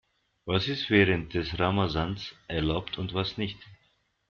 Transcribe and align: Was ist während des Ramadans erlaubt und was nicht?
Was 0.45 0.67
ist 0.67 0.89
während 0.89 1.35
des 1.35 1.59
Ramadans 1.59 2.33
erlaubt 2.47 2.97
und 2.97 3.13
was 3.13 3.37
nicht? 3.37 3.59